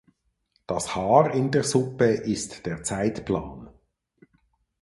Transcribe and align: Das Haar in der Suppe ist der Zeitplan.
Das 0.65 0.95
Haar 0.95 1.31
in 1.35 1.51
der 1.51 1.63
Suppe 1.63 2.05
ist 2.07 2.65
der 2.65 2.81
Zeitplan. 2.81 3.69